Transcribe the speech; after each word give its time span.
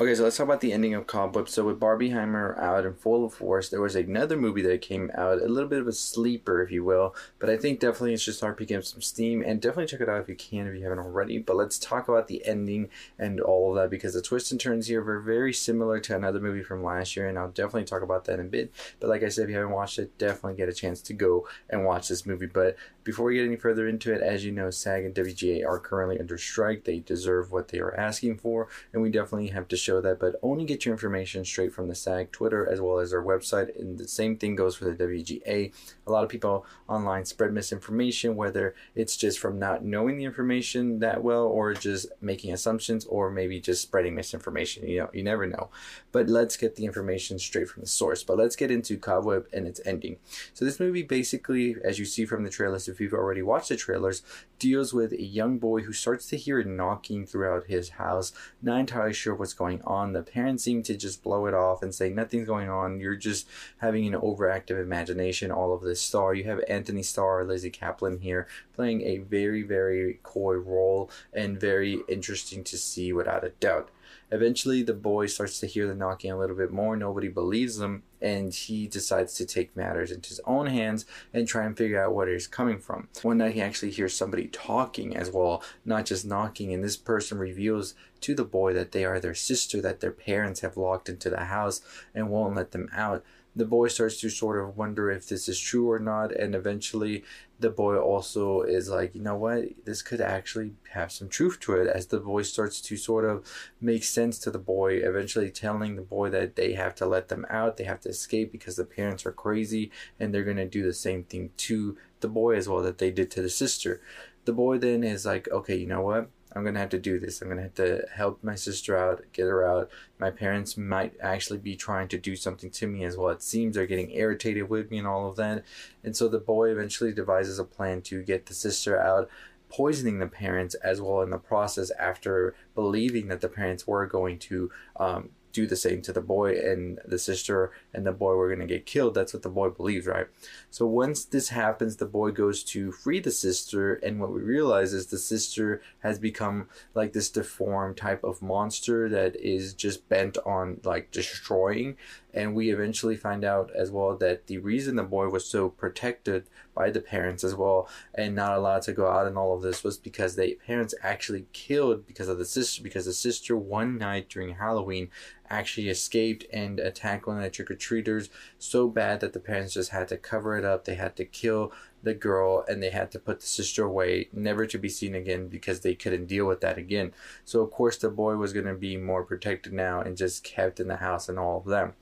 Okay, 0.00 0.14
so 0.14 0.22
let's 0.22 0.38
talk 0.38 0.46
about 0.46 0.62
the 0.62 0.72
ending 0.72 0.94
of 0.94 1.06
Cobweb. 1.06 1.46
So 1.46 1.66
with 1.66 1.78
Barbieheimer 1.78 2.58
out 2.58 2.86
and 2.86 2.98
full 2.98 3.22
of 3.22 3.34
force, 3.34 3.68
there 3.68 3.82
was 3.82 3.94
another 3.94 4.34
movie 4.34 4.62
that 4.62 4.80
came 4.80 5.10
out, 5.14 5.42
a 5.42 5.46
little 5.46 5.68
bit 5.68 5.78
of 5.78 5.86
a 5.86 5.92
sleeper, 5.92 6.62
if 6.62 6.70
you 6.70 6.82
will. 6.82 7.14
But 7.38 7.50
I 7.50 7.58
think 7.58 7.80
definitely 7.80 8.14
it's 8.14 8.24
just 8.24 8.38
start 8.38 8.56
picking 8.56 8.78
up 8.78 8.84
some 8.84 9.02
steam, 9.02 9.42
and 9.46 9.60
definitely 9.60 9.88
check 9.88 10.00
it 10.00 10.08
out 10.08 10.22
if 10.22 10.28
you 10.30 10.36
can, 10.36 10.66
if 10.66 10.74
you 10.74 10.84
haven't 10.84 11.00
already. 11.00 11.36
But 11.36 11.56
let's 11.56 11.78
talk 11.78 12.08
about 12.08 12.28
the 12.28 12.42
ending 12.46 12.88
and 13.18 13.42
all 13.42 13.68
of 13.68 13.76
that 13.76 13.90
because 13.90 14.14
the 14.14 14.22
twists 14.22 14.50
and 14.50 14.58
turns 14.58 14.86
here 14.86 15.04
were 15.04 15.20
very 15.20 15.52
similar 15.52 16.00
to 16.00 16.16
another 16.16 16.40
movie 16.40 16.62
from 16.62 16.82
last 16.82 17.14
year, 17.14 17.28
and 17.28 17.38
I'll 17.38 17.50
definitely 17.50 17.84
talk 17.84 18.00
about 18.00 18.24
that 18.24 18.40
in 18.40 18.46
a 18.46 18.48
bit. 18.48 18.72
But 19.00 19.10
like 19.10 19.22
I 19.22 19.28
said, 19.28 19.44
if 19.44 19.50
you 19.50 19.56
haven't 19.56 19.72
watched 19.72 19.98
it, 19.98 20.16
definitely 20.16 20.54
get 20.54 20.70
a 20.70 20.72
chance 20.72 21.02
to 21.02 21.12
go 21.12 21.46
and 21.68 21.84
watch 21.84 22.08
this 22.08 22.24
movie. 22.24 22.46
But 22.46 22.74
before 23.04 23.26
we 23.26 23.34
get 23.34 23.44
any 23.44 23.56
further 23.56 23.86
into 23.86 24.14
it, 24.14 24.22
as 24.22 24.46
you 24.46 24.52
know, 24.52 24.70
SAG 24.70 25.04
and 25.04 25.14
WGA 25.14 25.66
are 25.66 25.78
currently 25.78 26.18
under 26.18 26.38
strike. 26.38 26.84
They 26.84 27.00
deserve 27.00 27.52
what 27.52 27.68
they 27.68 27.80
are 27.80 27.94
asking 27.94 28.38
for, 28.38 28.68
and 28.94 29.02
we 29.02 29.10
definitely 29.10 29.48
have 29.48 29.68
to 29.68 29.76
show 29.76 29.89
that. 29.98 30.20
But 30.20 30.36
only 30.42 30.66
get 30.66 30.84
your 30.84 30.92
information 30.92 31.42
straight 31.46 31.72
from 31.72 31.88
the 31.88 31.94
SAG 31.94 32.32
Twitter 32.32 32.68
as 32.68 32.82
well 32.82 32.98
as 32.98 33.12
their 33.12 33.22
website. 33.22 33.74
And 33.80 33.96
the 33.96 34.06
same 34.06 34.36
thing 34.36 34.56
goes 34.56 34.76
for 34.76 34.84
the 34.84 34.92
WGA. 34.92 35.72
A 36.06 36.12
lot 36.12 36.22
of 36.22 36.28
people 36.28 36.66
online 36.86 37.24
spread 37.24 37.54
misinformation, 37.54 38.36
whether 38.36 38.74
it's 38.94 39.16
just 39.16 39.38
from 39.38 39.58
not 39.58 39.82
knowing 39.82 40.18
the 40.18 40.24
information 40.24 40.98
that 40.98 41.24
well 41.24 41.44
or 41.44 41.72
just 41.72 42.08
making 42.20 42.52
assumptions 42.52 43.06
or 43.06 43.30
maybe 43.30 43.58
just 43.58 43.80
spreading 43.80 44.14
misinformation. 44.14 44.86
You 44.86 44.98
know, 44.98 45.10
you 45.14 45.22
never 45.22 45.46
know. 45.46 45.70
But 46.12 46.28
let's 46.28 46.58
get 46.58 46.76
the 46.76 46.84
information 46.84 47.38
straight 47.38 47.70
from 47.70 47.80
the 47.80 47.88
source. 47.88 48.22
But 48.22 48.36
let's 48.36 48.56
get 48.56 48.70
into 48.70 48.98
Cobweb 48.98 49.46
and 49.54 49.66
its 49.66 49.80
ending. 49.86 50.18
So 50.52 50.66
this 50.66 50.78
movie 50.78 51.02
basically, 51.02 51.76
as 51.82 51.98
you 51.98 52.04
see 52.04 52.26
from 52.26 52.44
the 52.44 52.50
trailers, 52.50 52.86
if 52.86 53.00
you've 53.00 53.14
already 53.14 53.40
watched 53.40 53.70
the 53.70 53.76
trailers, 53.76 54.22
deals 54.58 54.92
with 54.92 55.12
a 55.12 55.22
young 55.22 55.58
boy 55.58 55.80
who 55.80 55.92
starts 55.92 56.26
to 56.26 56.36
hear 56.36 56.62
knocking 56.62 57.24
throughout 57.26 57.66
his 57.66 57.90
house, 57.90 58.32
not 58.60 58.80
entirely 58.80 59.14
sure 59.14 59.34
what's 59.34 59.54
going 59.54 59.79
on. 59.84 60.12
The 60.12 60.22
parents 60.22 60.64
seem 60.64 60.82
to 60.84 60.96
just 60.96 61.22
blow 61.22 61.46
it 61.46 61.54
off 61.54 61.82
and 61.82 61.94
say 61.94 62.10
nothing's 62.10 62.46
going 62.46 62.68
on. 62.68 63.00
You're 63.00 63.16
just 63.16 63.46
having 63.78 64.06
an 64.06 64.20
overactive 64.20 64.80
imagination. 64.80 65.50
All 65.50 65.74
of 65.74 65.82
this 65.82 66.00
star. 66.00 66.34
You 66.34 66.44
have 66.44 66.60
Antony 66.68 67.02
Starr, 67.02 67.44
Lizzy 67.44 67.70
Caplan 67.70 68.20
here 68.20 68.46
playing 68.74 69.02
a 69.02 69.18
very, 69.18 69.62
very 69.62 70.20
coy 70.22 70.54
role 70.54 71.10
and 71.32 71.60
very 71.60 72.00
interesting 72.08 72.64
to 72.64 72.78
see 72.78 73.12
without 73.12 73.44
a 73.44 73.50
doubt. 73.50 73.90
Eventually, 74.32 74.82
the 74.82 74.94
boy 74.94 75.26
starts 75.26 75.58
to 75.60 75.66
hear 75.66 75.88
the 75.88 75.94
knocking 75.94 76.30
a 76.30 76.38
little 76.38 76.56
bit 76.56 76.70
more. 76.70 76.96
Nobody 76.96 77.28
believes 77.28 77.80
him, 77.80 78.04
and 78.20 78.54
he 78.54 78.86
decides 78.86 79.34
to 79.34 79.44
take 79.44 79.76
matters 79.76 80.12
into 80.12 80.28
his 80.28 80.40
own 80.44 80.66
hands 80.66 81.04
and 81.34 81.48
try 81.48 81.64
and 81.64 81.76
figure 81.76 82.02
out 82.02 82.14
where 82.14 82.28
he's 82.28 82.46
coming 82.46 82.78
from. 82.78 83.08
One 83.22 83.38
night, 83.38 83.54
he 83.54 83.60
actually 83.60 83.90
hears 83.90 84.16
somebody 84.16 84.46
talking 84.46 85.16
as 85.16 85.30
well, 85.30 85.62
not 85.84 86.06
just 86.06 86.24
knocking, 86.24 86.72
and 86.72 86.84
this 86.84 86.96
person 86.96 87.38
reveals 87.38 87.94
to 88.20 88.34
the 88.34 88.44
boy 88.44 88.72
that 88.74 88.92
they 88.92 89.04
are 89.04 89.18
their 89.18 89.34
sister, 89.34 89.80
that 89.80 90.00
their 90.00 90.12
parents 90.12 90.60
have 90.60 90.76
locked 90.76 91.08
into 91.08 91.30
the 91.30 91.44
house 91.44 91.80
and 92.14 92.30
won't 92.30 92.54
let 92.54 92.70
them 92.70 92.88
out 92.92 93.24
the 93.54 93.64
boy 93.64 93.88
starts 93.88 94.20
to 94.20 94.30
sort 94.30 94.62
of 94.62 94.76
wonder 94.76 95.10
if 95.10 95.28
this 95.28 95.48
is 95.48 95.58
true 95.58 95.90
or 95.90 95.98
not 95.98 96.32
and 96.32 96.54
eventually 96.54 97.24
the 97.58 97.70
boy 97.70 97.98
also 97.98 98.62
is 98.62 98.88
like 98.88 99.14
you 99.14 99.20
know 99.20 99.36
what? 99.36 99.64
This 99.84 100.02
could 100.02 100.20
actually 100.20 100.72
have 100.92 101.12
some 101.12 101.28
truth 101.28 101.60
to 101.60 101.74
it 101.74 101.88
as 101.88 102.06
the 102.06 102.18
boy 102.18 102.42
starts 102.42 102.80
to 102.80 102.96
sort 102.96 103.24
of 103.24 103.44
make 103.80 104.04
sense 104.04 104.38
to 104.40 104.50
the 104.50 104.58
boy 104.58 104.94
eventually 104.94 105.50
telling 105.50 105.96
the 105.96 106.02
boy 106.02 106.30
that 106.30 106.56
they 106.56 106.72
have 106.72 106.94
to 106.96 107.06
let 107.06 107.28
them 107.28 107.44
out 107.50 107.76
they 107.76 107.84
have 107.84 108.00
to 108.00 108.08
escape 108.08 108.50
because 108.50 108.76
the 108.76 108.84
parents 108.84 109.26
are 109.26 109.32
crazy 109.32 109.90
and 110.18 110.32
they're 110.32 110.44
going 110.44 110.56
to 110.56 110.68
do 110.68 110.82
the 110.82 110.94
same 110.94 111.24
thing 111.24 111.50
to 111.56 111.96
the 112.20 112.28
boy 112.28 112.56
as 112.56 112.68
well 112.68 112.82
that 112.82 112.98
they 112.98 113.10
did 113.10 113.30
to 113.30 113.42
the 113.42 113.50
sister. 113.50 114.00
The 114.46 114.52
boy 114.52 114.78
then 114.78 115.04
is 115.04 115.26
like 115.26 115.48
okay 115.50 115.76
you 115.76 115.86
know 115.86 116.02
what 116.02 116.30
I'm 116.52 116.64
gonna 116.64 116.80
have 116.80 116.90
to 116.90 116.98
do 116.98 117.18
this. 117.18 117.40
I'm 117.40 117.48
gonna 117.48 117.62
have 117.62 117.74
to 117.74 118.04
help 118.12 118.42
my 118.42 118.54
sister 118.54 118.96
out, 118.96 119.22
get 119.32 119.44
her 119.44 119.64
out. 119.64 119.90
My 120.18 120.30
parents 120.30 120.76
might 120.76 121.14
actually 121.20 121.58
be 121.58 121.76
trying 121.76 122.08
to 122.08 122.18
do 122.18 122.34
something 122.34 122.70
to 122.70 122.86
me 122.86 123.04
as 123.04 123.16
well. 123.16 123.28
It 123.28 123.42
seems 123.42 123.74
they're 123.74 123.86
getting 123.86 124.10
irritated 124.10 124.68
with 124.68 124.90
me 124.90 124.98
and 124.98 125.06
all 125.06 125.28
of 125.28 125.36
that. 125.36 125.64
And 126.02 126.16
so 126.16 126.28
the 126.28 126.38
boy 126.38 126.70
eventually 126.70 127.12
devises 127.12 127.58
a 127.58 127.64
plan 127.64 128.02
to 128.02 128.22
get 128.22 128.46
the 128.46 128.54
sister 128.54 129.00
out, 129.00 129.30
poisoning 129.68 130.18
the 130.18 130.26
parents 130.26 130.74
as 130.76 131.00
well 131.00 131.22
in 131.22 131.30
the 131.30 131.38
process 131.38 131.90
after 131.92 132.54
believing 132.74 133.28
that 133.28 133.40
the 133.40 133.48
parents 133.48 133.86
were 133.86 134.06
going 134.06 134.38
to 134.40 134.70
um, 134.96 135.30
do 135.52 135.66
the 135.66 135.76
same 135.76 136.02
to 136.02 136.12
the 136.12 136.20
boy 136.20 136.58
and 136.58 137.00
the 137.04 137.18
sister 137.18 137.72
and 137.92 138.06
the 138.06 138.12
boy 138.12 138.34
were 138.34 138.48
going 138.48 138.66
to 138.66 138.74
get 138.74 138.86
killed. 138.86 139.14
That's 139.14 139.32
what 139.32 139.42
the 139.42 139.48
boy 139.48 139.70
believes, 139.70 140.06
right? 140.06 140.26
So 140.70 140.86
once 140.86 141.24
this 141.24 141.48
happens, 141.48 141.96
the 141.96 142.06
boy 142.06 142.30
goes 142.30 142.62
to 142.64 142.92
free 142.92 143.20
the 143.20 143.30
sister, 143.30 143.94
and 143.94 144.20
what 144.20 144.32
we 144.32 144.40
realize 144.40 144.92
is 144.92 145.06
the 145.06 145.18
sister 145.18 145.82
has 146.00 146.18
become 146.18 146.68
like 146.94 147.12
this 147.12 147.30
deformed 147.30 147.96
type 147.96 148.24
of 148.24 148.42
monster 148.42 149.08
that 149.08 149.36
is 149.36 149.74
just 149.74 150.08
bent 150.08 150.38
on 150.46 150.80
like 150.84 151.10
destroying. 151.10 151.96
And 152.32 152.54
we 152.54 152.70
eventually 152.70 153.16
find 153.16 153.44
out 153.44 153.70
as 153.74 153.90
well 153.90 154.16
that 154.18 154.46
the 154.46 154.58
reason 154.58 154.94
the 154.94 155.02
boy 155.02 155.28
was 155.28 155.44
so 155.44 155.68
protected 155.68 156.44
by 156.74 156.90
the 156.90 157.00
parents 157.00 157.42
as 157.44 157.54
well 157.54 157.88
and 158.14 158.34
not 158.34 158.56
allowed 158.56 158.82
to 158.82 158.92
go 158.92 159.08
out 159.08 159.26
and 159.26 159.36
all 159.36 159.54
of 159.54 159.62
this 159.62 159.82
was 159.82 159.98
because 159.98 160.36
the 160.36 160.56
parents 160.66 160.94
actually 161.02 161.46
killed 161.52 162.06
because 162.06 162.28
of 162.28 162.38
the 162.38 162.44
sister 162.44 162.82
because 162.82 163.06
the 163.06 163.12
sister 163.12 163.56
one 163.56 163.98
night 163.98 164.28
during 164.28 164.54
Halloween 164.54 165.10
actually 165.50 165.88
escaped 165.88 166.44
and 166.52 166.78
attacked 166.78 167.26
one 167.26 167.36
of 167.36 167.42
the 167.42 167.50
trick 167.50 167.70
or 167.70 167.74
treaters 167.74 168.30
so 168.58 168.88
bad 168.88 169.20
that 169.20 169.32
the 169.32 169.40
parents 169.40 169.74
just 169.74 169.90
had 169.90 170.08
to 170.08 170.16
cover 170.16 170.56
it 170.56 170.64
up. 170.64 170.84
They 170.84 170.94
had 170.94 171.16
to 171.16 171.24
kill 171.24 171.72
the 172.02 172.14
girl 172.14 172.64
and 172.68 172.82
they 172.82 172.90
had 172.90 173.10
to 173.12 173.18
put 173.18 173.40
the 173.40 173.46
sister 173.46 173.84
away, 173.84 174.28
never 174.32 174.66
to 174.66 174.78
be 174.78 174.88
seen 174.88 175.14
again 175.14 175.48
because 175.48 175.80
they 175.80 175.94
couldn't 175.94 176.26
deal 176.26 176.46
with 176.46 176.60
that 176.60 176.78
again. 176.78 177.12
So, 177.44 177.60
of 177.60 177.70
course, 177.70 177.96
the 177.96 178.08
boy 178.08 178.36
was 178.36 178.52
going 178.52 178.66
to 178.66 178.74
be 178.74 178.96
more 178.96 179.24
protected 179.24 179.72
now 179.72 180.00
and 180.00 180.16
just 180.16 180.44
kept 180.44 180.80
in 180.80 180.88
the 180.88 180.96
house 180.96 181.28
and 181.28 181.38
all 181.38 181.58
of 181.58 181.66
them. 181.66 181.94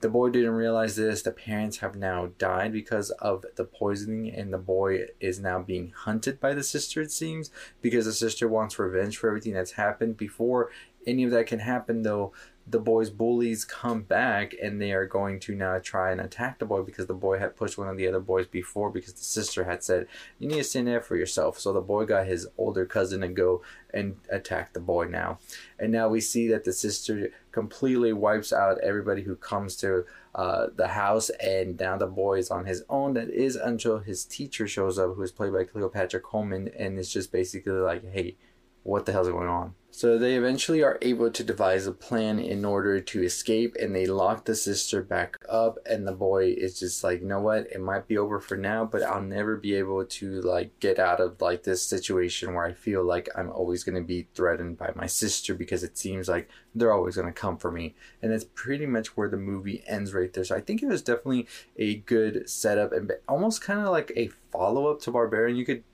The 0.00 0.10
boy 0.10 0.28
didn't 0.28 0.50
realize 0.50 0.96
this. 0.96 1.22
The 1.22 1.30
parents 1.30 1.78
have 1.78 1.96
now 1.96 2.32
died 2.36 2.74
because 2.74 3.08
of 3.12 3.46
the 3.56 3.64
poisoning, 3.64 4.30
and 4.30 4.52
the 4.52 4.58
boy 4.58 5.06
is 5.18 5.40
now 5.40 5.60
being 5.62 5.94
hunted 5.96 6.40
by 6.40 6.52
the 6.52 6.62
sister, 6.62 7.00
it 7.00 7.10
seems, 7.10 7.50
because 7.80 8.04
the 8.04 8.12
sister 8.12 8.46
wants 8.46 8.78
revenge 8.78 9.16
for 9.16 9.28
everything 9.28 9.54
that's 9.54 9.72
happened. 9.72 10.18
Before 10.18 10.70
any 11.06 11.24
of 11.24 11.30
that 11.30 11.46
can 11.46 11.60
happen, 11.60 12.02
though, 12.02 12.34
the 12.66 12.78
boy's 12.78 13.10
bullies 13.10 13.64
come 13.64 14.02
back 14.02 14.54
and 14.62 14.80
they 14.80 14.92
are 14.92 15.04
going 15.04 15.38
to 15.38 15.54
now 15.54 15.78
try 15.78 16.10
and 16.10 16.20
attack 16.20 16.58
the 16.58 16.64
boy 16.64 16.82
because 16.82 17.06
the 17.06 17.14
boy 17.14 17.38
had 17.38 17.56
pushed 17.56 17.76
one 17.76 17.88
of 17.88 17.98
the 17.98 18.08
other 18.08 18.20
boys 18.20 18.46
before 18.46 18.90
because 18.90 19.12
the 19.12 19.24
sister 19.24 19.64
had 19.64 19.82
said 19.82 20.06
you 20.38 20.48
need 20.48 20.56
to 20.56 20.64
stand 20.64 20.88
up 20.88 21.04
for 21.04 21.16
yourself. 21.16 21.58
So 21.58 21.74
the 21.74 21.82
boy 21.82 22.06
got 22.06 22.26
his 22.26 22.46
older 22.56 22.86
cousin 22.86 23.20
to 23.20 23.28
go 23.28 23.62
and 23.92 24.16
attack 24.30 24.72
the 24.72 24.80
boy 24.80 25.04
now. 25.04 25.38
And 25.78 25.92
now 25.92 26.08
we 26.08 26.22
see 26.22 26.48
that 26.48 26.64
the 26.64 26.72
sister 26.72 27.30
completely 27.52 28.14
wipes 28.14 28.52
out 28.52 28.80
everybody 28.80 29.22
who 29.22 29.36
comes 29.36 29.76
to 29.76 30.06
uh, 30.34 30.68
the 30.74 30.88
house 30.88 31.28
and 31.40 31.78
now 31.78 31.98
the 31.98 32.06
boy 32.06 32.38
is 32.38 32.50
on 32.50 32.64
his 32.64 32.82
own. 32.88 33.12
That 33.12 33.28
is 33.28 33.56
until 33.56 33.98
his 33.98 34.24
teacher 34.24 34.66
shows 34.66 34.98
up 34.98 35.14
who 35.14 35.22
is 35.22 35.32
played 35.32 35.52
by 35.52 35.64
cleopatra 35.64 36.20
coleman 36.20 36.70
and 36.78 36.98
it's 36.98 37.12
just 37.12 37.30
basically 37.30 37.72
like 37.72 38.10
hey 38.10 38.36
what 38.84 39.04
the 39.04 39.12
hell's 39.12 39.28
going 39.28 39.48
on 39.48 39.74
so 39.96 40.18
they 40.18 40.34
eventually 40.34 40.82
are 40.82 40.98
able 41.02 41.30
to 41.30 41.44
devise 41.44 41.86
a 41.86 41.92
plan 41.92 42.40
in 42.40 42.64
order 42.64 42.98
to 42.98 43.22
escape 43.22 43.76
and 43.80 43.94
they 43.94 44.06
lock 44.06 44.44
the 44.44 44.56
sister 44.56 45.04
back 45.04 45.36
up 45.48 45.78
and 45.88 46.04
the 46.04 46.12
boy 46.12 46.46
is 46.46 46.80
just 46.80 47.04
like, 47.04 47.20
you 47.20 47.28
know 47.28 47.38
what, 47.38 47.68
it 47.70 47.80
might 47.80 48.08
be 48.08 48.18
over 48.18 48.40
for 48.40 48.56
now, 48.56 48.84
but 48.84 49.04
I'll 49.04 49.22
never 49.22 49.56
be 49.56 49.76
able 49.76 50.04
to 50.04 50.40
like 50.40 50.80
get 50.80 50.98
out 50.98 51.20
of 51.20 51.40
like 51.40 51.62
this 51.62 51.80
situation 51.80 52.54
where 52.54 52.64
I 52.64 52.72
feel 52.72 53.04
like 53.04 53.28
I'm 53.36 53.50
always 53.50 53.84
gonna 53.84 54.00
be 54.00 54.26
threatened 54.34 54.78
by 54.78 54.90
my 54.96 55.06
sister 55.06 55.54
because 55.54 55.84
it 55.84 55.96
seems 55.96 56.28
like 56.28 56.48
they're 56.74 56.92
always 56.92 57.14
gonna 57.14 57.30
come 57.30 57.56
for 57.56 57.70
me. 57.70 57.94
And 58.20 58.32
that's 58.32 58.46
pretty 58.52 58.86
much 58.86 59.16
where 59.16 59.28
the 59.28 59.36
movie 59.36 59.84
ends 59.86 60.12
right 60.12 60.32
there. 60.32 60.42
So 60.42 60.56
I 60.56 60.60
think 60.60 60.82
it 60.82 60.88
was 60.88 61.02
definitely 61.02 61.46
a 61.76 61.98
good 61.98 62.50
setup 62.50 62.92
and 62.92 63.12
almost 63.28 63.62
kind 63.62 63.78
of 63.78 63.92
like 63.92 64.10
a 64.16 64.30
follow 64.50 64.88
up 64.88 65.00
to 65.02 65.12
Barbarian. 65.12 65.56
You 65.56 65.64
could 65.64 65.84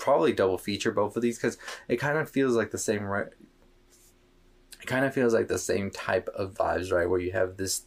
probably 0.00 0.32
double 0.32 0.58
feature 0.58 0.90
both 0.90 1.16
of 1.16 1.22
these 1.22 1.38
because 1.38 1.58
it 1.88 1.96
kind 1.96 2.18
of 2.18 2.28
feels 2.28 2.54
like 2.54 2.70
the 2.70 2.78
same 2.78 3.04
right 3.04 3.28
kind 4.90 5.04
of 5.04 5.14
feels 5.14 5.32
like 5.32 5.46
the 5.46 5.56
same 5.56 5.88
type 5.88 6.28
of 6.34 6.52
vibes, 6.52 6.92
right? 6.92 7.08
Where 7.08 7.20
you 7.20 7.30
have 7.30 7.56
this 7.56 7.84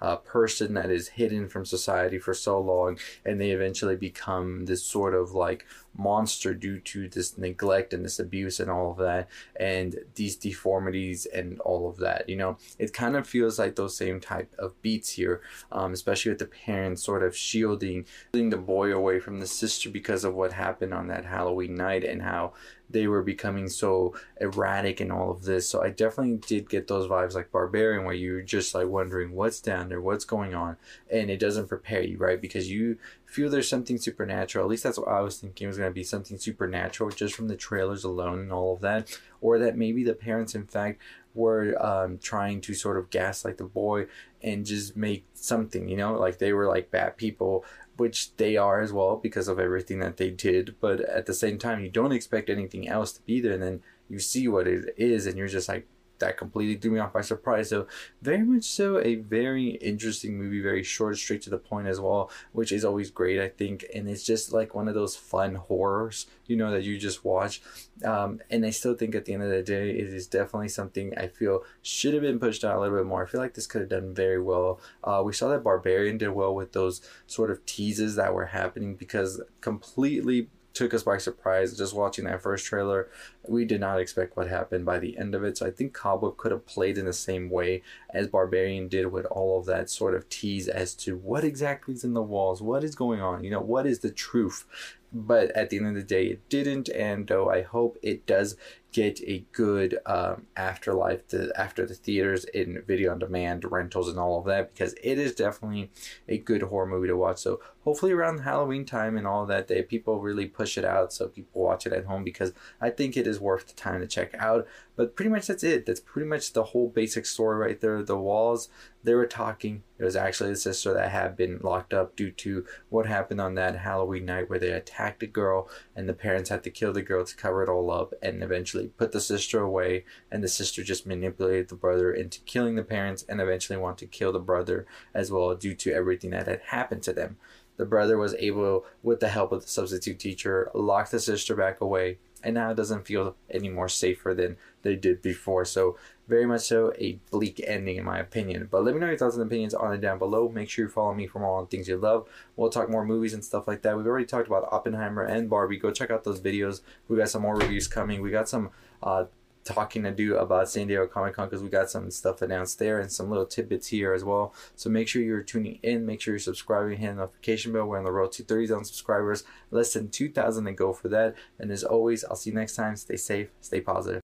uh, 0.00 0.16
person 0.16 0.72
that 0.74 0.90
is 0.90 1.08
hidden 1.08 1.48
from 1.48 1.66
society 1.66 2.18
for 2.18 2.32
so 2.32 2.58
long 2.58 2.98
and 3.24 3.40
they 3.40 3.50
eventually 3.50 3.96
become 3.96 4.64
this 4.64 4.82
sort 4.82 5.14
of 5.14 5.32
like 5.32 5.66
monster 5.98 6.54
due 6.54 6.78
to 6.78 7.08
this 7.08 7.36
neglect 7.38 7.92
and 7.92 8.04
this 8.04 8.18
abuse 8.18 8.60
and 8.60 8.70
all 8.70 8.90
of 8.90 8.98
that 8.98 9.28
and 9.58 9.98
these 10.14 10.36
deformities 10.36 11.26
and 11.26 11.58
all 11.60 11.88
of 11.88 11.96
that 11.96 12.28
you 12.28 12.36
know 12.36 12.56
it 12.78 12.92
kind 12.92 13.16
of 13.16 13.26
feels 13.26 13.58
like 13.58 13.76
those 13.76 13.96
same 13.96 14.20
type 14.20 14.54
of 14.58 14.80
beats 14.82 15.10
here 15.10 15.40
um, 15.72 15.92
especially 15.92 16.30
with 16.30 16.38
the 16.38 16.46
parents 16.46 17.02
sort 17.02 17.22
of 17.22 17.36
shielding, 17.36 18.04
shielding 18.32 18.50
the 18.50 18.56
boy 18.56 18.92
away 18.92 19.18
from 19.18 19.40
the 19.40 19.46
sister 19.46 19.88
because 19.88 20.22
of 20.22 20.34
what 20.34 20.52
happened 20.52 20.92
on 20.92 21.08
that 21.08 21.24
halloween 21.24 21.74
night 21.74 22.04
and 22.04 22.22
how 22.22 22.52
they 22.88 23.06
were 23.06 23.22
becoming 23.22 23.68
so 23.68 24.14
erratic 24.40 25.00
and 25.00 25.12
all 25.12 25.30
of 25.30 25.44
this 25.44 25.68
so 25.68 25.82
i 25.82 25.90
definitely 25.90 26.36
did 26.46 26.68
get 26.68 26.88
those 26.88 27.08
vibes 27.08 27.34
like 27.34 27.50
barbarian 27.50 28.04
where 28.04 28.14
you're 28.14 28.42
just 28.42 28.74
like 28.74 28.86
wondering 28.86 29.32
what's 29.32 29.60
down 29.60 29.88
there, 29.88 30.00
what's 30.00 30.24
going 30.24 30.54
on, 30.54 30.76
and 31.10 31.30
it 31.30 31.38
doesn't 31.38 31.68
prepare 31.68 32.02
you, 32.02 32.16
right? 32.16 32.40
Because 32.40 32.70
you 32.70 32.98
feel 33.24 33.50
there's 33.50 33.68
something 33.68 33.98
supernatural. 33.98 34.64
At 34.64 34.70
least 34.70 34.84
that's 34.84 34.98
what 34.98 35.08
I 35.08 35.20
was 35.20 35.38
thinking 35.38 35.66
was 35.66 35.76
going 35.76 35.90
to 35.90 35.94
be 35.94 36.04
something 36.04 36.38
supernatural 36.38 37.10
just 37.10 37.34
from 37.34 37.48
the 37.48 37.56
trailers 37.56 38.04
alone 38.04 38.38
and 38.40 38.52
all 38.52 38.74
of 38.74 38.80
that, 38.80 39.18
or 39.40 39.58
that 39.58 39.76
maybe 39.76 40.02
the 40.04 40.14
parents, 40.14 40.54
in 40.54 40.66
fact, 40.66 41.00
were 41.34 41.76
um, 41.84 42.18
trying 42.18 42.62
to 42.62 42.74
sort 42.74 42.96
of 42.96 43.10
gaslight 43.10 43.58
the 43.58 43.64
boy 43.64 44.06
and 44.46 44.64
just 44.64 44.96
make 44.96 45.26
something, 45.34 45.88
you 45.88 45.96
know, 45.96 46.14
like 46.14 46.38
they 46.38 46.52
were 46.52 46.68
like 46.68 46.90
bad 46.90 47.16
people, 47.16 47.64
which 47.96 48.34
they 48.36 48.56
are 48.56 48.80
as 48.80 48.92
well 48.92 49.16
because 49.16 49.48
of 49.48 49.58
everything 49.58 49.98
that 49.98 50.16
they 50.16 50.30
did. 50.30 50.76
But 50.80 51.00
at 51.00 51.26
the 51.26 51.34
same 51.34 51.58
time, 51.58 51.82
you 51.82 51.90
don't 51.90 52.12
expect 52.12 52.48
anything 52.48 52.88
else 52.88 53.12
to 53.12 53.22
be 53.22 53.40
there, 53.40 53.54
and 53.54 53.62
then 53.62 53.82
you 54.08 54.20
see 54.20 54.46
what 54.46 54.68
it 54.68 54.94
is, 54.96 55.26
and 55.26 55.36
you're 55.36 55.48
just 55.48 55.68
like, 55.68 55.86
that 56.18 56.36
completely 56.36 56.76
threw 56.76 56.92
me 56.92 56.98
off 56.98 57.12
by 57.12 57.20
surprise. 57.20 57.68
So 57.70 57.86
very 58.22 58.42
much 58.42 58.64
so 58.64 58.98
a 59.00 59.16
very 59.16 59.70
interesting 59.76 60.38
movie, 60.38 60.60
very 60.60 60.82
short, 60.82 61.18
straight 61.18 61.42
to 61.42 61.50
the 61.50 61.58
point 61.58 61.86
as 61.86 62.00
well, 62.00 62.30
which 62.52 62.72
is 62.72 62.84
always 62.84 63.10
great, 63.10 63.40
I 63.40 63.48
think. 63.48 63.84
And 63.94 64.08
it's 64.08 64.24
just 64.24 64.52
like 64.52 64.74
one 64.74 64.88
of 64.88 64.94
those 64.94 65.16
fun 65.16 65.54
horrors, 65.54 66.26
you 66.46 66.56
know, 66.56 66.70
that 66.70 66.84
you 66.84 66.98
just 66.98 67.24
watch. 67.24 67.60
Um, 68.04 68.40
and 68.50 68.64
I 68.64 68.70
still 68.70 68.94
think 68.94 69.14
at 69.14 69.24
the 69.24 69.34
end 69.34 69.42
of 69.42 69.50
the 69.50 69.62
day, 69.62 69.90
it 69.90 70.08
is 70.08 70.26
definitely 70.26 70.68
something 70.68 71.16
I 71.16 71.28
feel 71.28 71.62
should 71.82 72.14
have 72.14 72.22
been 72.22 72.38
pushed 72.38 72.64
out 72.64 72.76
a 72.76 72.80
little 72.80 72.98
bit 72.98 73.06
more. 73.06 73.24
I 73.24 73.26
feel 73.26 73.40
like 73.40 73.54
this 73.54 73.66
could 73.66 73.82
have 73.82 73.90
done 73.90 74.14
very 74.14 74.40
well. 74.40 74.80
Uh, 75.02 75.22
we 75.24 75.32
saw 75.32 75.48
that 75.48 75.64
Barbarian 75.64 76.18
did 76.18 76.30
well 76.30 76.54
with 76.54 76.72
those 76.72 77.00
sort 77.26 77.50
of 77.50 77.64
teases 77.66 78.16
that 78.16 78.34
were 78.34 78.46
happening 78.46 78.94
because 78.94 79.40
completely 79.60 80.48
took 80.76 80.92
us 80.92 81.02
by 81.02 81.16
surprise 81.16 81.76
just 81.76 81.94
watching 81.94 82.26
that 82.26 82.42
first 82.42 82.66
trailer. 82.66 83.08
We 83.48 83.64
did 83.64 83.80
not 83.80 83.98
expect 83.98 84.36
what 84.36 84.48
happened 84.48 84.84
by 84.84 84.98
the 84.98 85.16
end 85.16 85.34
of 85.34 85.42
it. 85.42 85.56
So 85.56 85.66
I 85.66 85.70
think 85.70 85.94
Cobweb 85.94 86.36
could 86.36 86.52
have 86.52 86.66
played 86.66 86.98
in 86.98 87.06
the 87.06 87.14
same 87.14 87.48
way 87.48 87.82
as 88.10 88.28
Barbarian 88.28 88.88
did 88.88 89.06
with 89.06 89.24
all 89.26 89.58
of 89.58 89.64
that 89.66 89.88
sort 89.88 90.14
of 90.14 90.28
tease 90.28 90.68
as 90.68 90.94
to 90.96 91.16
what 91.16 91.44
exactly 91.44 91.94
is 91.94 92.04
in 92.04 92.12
the 92.12 92.22
walls, 92.22 92.60
what 92.60 92.84
is 92.84 92.94
going 92.94 93.22
on, 93.22 93.42
you 93.42 93.50
know, 93.50 93.60
what 93.60 93.86
is 93.86 94.00
the 94.00 94.10
truth. 94.10 94.66
But 95.12 95.50
at 95.52 95.70
the 95.70 95.78
end 95.78 95.88
of 95.88 95.94
the 95.94 96.02
day, 96.02 96.26
it 96.26 96.48
didn't. 96.48 96.88
And 96.88 97.26
though 97.26 97.50
I 97.50 97.62
hope 97.62 97.98
it 98.02 98.26
does 98.26 98.56
get 98.96 99.20
a 99.28 99.44
good 99.52 99.98
um, 100.06 100.46
afterlife 100.56 101.28
to, 101.28 101.52
after 101.54 101.84
the 101.84 101.92
theaters 101.92 102.44
in 102.46 102.82
video 102.86 103.12
on 103.12 103.18
demand 103.18 103.62
rentals 103.70 104.08
and 104.08 104.18
all 104.18 104.38
of 104.38 104.46
that 104.46 104.72
because 104.72 104.94
it 105.04 105.18
is 105.18 105.34
definitely 105.34 105.90
a 106.28 106.38
good 106.38 106.62
horror 106.62 106.86
movie 106.86 107.08
to 107.08 107.14
watch. 107.14 107.36
So 107.36 107.60
hopefully 107.84 108.12
around 108.12 108.38
halloween 108.38 108.86
time 108.86 109.18
and 109.18 109.26
all 109.26 109.44
that 109.44 109.68
day 109.68 109.82
people 109.82 110.20
really 110.20 110.46
push 110.46 110.78
it 110.78 110.84
out 110.84 111.12
so 111.12 111.28
people 111.28 111.62
watch 111.62 111.86
it 111.86 111.92
at 111.92 112.06
home 112.06 112.24
because 112.24 112.52
i 112.80 112.90
think 112.90 113.16
it 113.16 113.28
is 113.28 113.38
worth 113.38 113.68
the 113.68 113.74
time 113.74 114.00
to 114.00 114.06
check 114.06 114.34
out. 114.38 114.66
But 114.96 115.14
pretty 115.14 115.30
much 115.30 115.46
that's 115.46 115.62
it. 115.62 115.84
That's 115.84 116.00
pretty 116.00 116.26
much 116.26 116.54
the 116.54 116.64
whole 116.64 116.88
basic 116.88 117.26
story 117.26 117.58
right 117.58 117.78
there. 117.78 118.02
The 118.02 118.16
walls 118.16 118.70
they 119.04 119.14
were 119.14 119.26
talking. 119.26 119.82
It 119.98 120.04
was 120.04 120.16
actually 120.16 120.50
the 120.50 120.56
sister 120.56 120.94
that 120.94 121.10
had 121.10 121.36
been 121.36 121.60
locked 121.62 121.92
up 121.92 122.16
due 122.16 122.30
to 122.30 122.64
what 122.88 123.04
happened 123.04 123.42
on 123.42 123.54
that 123.56 123.76
halloween 123.76 124.24
night 124.24 124.48
where 124.48 124.58
they 124.58 124.70
attacked 124.70 124.95
a 124.98 125.26
girl 125.26 125.68
and 125.94 126.08
the 126.08 126.14
parents 126.14 126.50
had 126.50 126.64
to 126.64 126.70
kill 126.70 126.92
the 126.92 127.02
girl 127.02 127.24
to 127.24 127.36
cover 127.36 127.62
it 127.62 127.68
all 127.68 127.90
up 127.90 128.14
and 128.22 128.42
eventually 128.42 128.88
put 128.88 129.12
the 129.12 129.20
sister 129.20 129.60
away, 129.60 130.04
and 130.30 130.42
the 130.42 130.48
sister 130.48 130.82
just 130.82 131.06
manipulated 131.06 131.68
the 131.68 131.74
brother 131.74 132.12
into 132.12 132.40
killing 132.40 132.74
the 132.74 132.82
parents 132.82 133.24
and 133.28 133.40
eventually 133.40 133.78
want 133.78 133.98
to 133.98 134.06
kill 134.06 134.32
the 134.32 134.38
brother 134.38 134.86
as 135.14 135.30
well 135.30 135.54
due 135.54 135.74
to 135.74 135.92
everything 135.92 136.30
that 136.30 136.46
had 136.46 136.60
happened 136.66 137.02
to 137.04 137.12
them. 137.12 137.36
The 137.76 137.84
brother 137.84 138.16
was 138.16 138.34
able, 138.38 138.86
with 139.02 139.20
the 139.20 139.28
help 139.28 139.52
of 139.52 139.62
the 139.62 139.68
substitute 139.68 140.18
teacher, 140.18 140.70
lock 140.74 141.10
the 141.10 141.20
sister 141.20 141.54
back 141.54 141.80
away, 141.80 142.18
and 142.42 142.54
now 142.54 142.70
it 142.70 142.76
doesn't 142.76 143.06
feel 143.06 143.36
any 143.50 143.68
more 143.68 143.88
safer 143.88 144.34
than 144.34 144.56
they 144.82 144.96
did 144.96 145.20
before. 145.20 145.64
So 145.64 145.98
very 146.28 146.46
much 146.46 146.62
so 146.62 146.92
a 146.98 147.18
bleak 147.30 147.62
ending 147.66 147.96
in 147.96 148.04
my 148.04 148.18
opinion. 148.18 148.68
But 148.70 148.84
let 148.84 148.94
me 148.94 149.00
know 149.00 149.08
your 149.08 149.18
thoughts 149.18 149.36
and 149.36 149.44
opinions 149.44 149.74
on 149.74 149.92
it 149.92 150.00
down 150.00 150.18
below. 150.18 150.48
Make 150.48 150.68
sure 150.68 150.86
you 150.86 150.90
follow 150.90 151.14
me 151.14 151.26
for 151.26 151.38
more 151.38 151.58
on 151.58 151.66
things 151.66 151.88
you 151.88 151.96
love. 151.96 152.28
We'll 152.56 152.70
talk 152.70 152.90
more 152.90 153.04
movies 153.04 153.34
and 153.34 153.44
stuff 153.44 153.68
like 153.68 153.82
that. 153.82 153.96
We've 153.96 154.06
already 154.06 154.26
talked 154.26 154.46
about 154.46 154.68
Oppenheimer 154.72 155.22
and 155.22 155.48
Barbie. 155.48 155.78
Go 155.78 155.90
check 155.90 156.10
out 156.10 156.24
those 156.24 156.40
videos. 156.40 156.80
We 157.08 157.16
got 157.16 157.28
some 157.28 157.42
more 157.42 157.56
reviews 157.56 157.88
coming. 157.88 158.22
We 158.22 158.30
got 158.30 158.48
some 158.48 158.70
uh, 159.02 159.26
talking 159.66 160.04
to 160.04 160.12
do 160.12 160.36
about 160.36 160.68
San 160.68 160.86
Diego 160.86 161.06
Comic 161.06 161.34
Con 161.34 161.48
because 161.48 161.62
we 161.62 161.68
got 161.68 161.90
some 161.90 162.10
stuff 162.10 162.40
announced 162.40 162.78
there 162.78 163.00
and 163.00 163.10
some 163.10 163.28
little 163.28 163.44
tidbits 163.44 163.88
here 163.88 164.14
as 164.14 164.24
well. 164.24 164.54
So 164.76 164.88
make 164.88 165.08
sure 165.08 165.22
you're 165.22 165.42
tuning 165.42 165.78
in. 165.82 166.06
Make 166.06 166.20
sure 166.20 166.34
you're 166.34 166.38
subscribing, 166.38 166.98
hit 166.98 167.08
the 167.08 167.14
notification 167.14 167.72
bell. 167.72 167.86
We're 167.86 167.98
on 167.98 168.04
the 168.04 168.12
road 168.12 168.32
to 168.32 168.44
30,000 168.44 168.84
subscribers. 168.84 169.44
Less 169.70 169.92
than 169.92 170.08
2,000 170.08 170.64
to 170.64 170.72
go 170.72 170.92
for 170.92 171.08
that. 171.08 171.34
And 171.58 171.70
as 171.70 171.84
always, 171.84 172.24
I'll 172.24 172.36
see 172.36 172.50
you 172.50 172.56
next 172.56 172.76
time. 172.76 172.96
Stay 172.96 173.16
safe, 173.16 173.48
stay 173.60 173.80
positive. 173.80 174.25